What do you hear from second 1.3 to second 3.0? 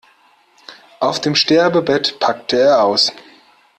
Sterbebett packte er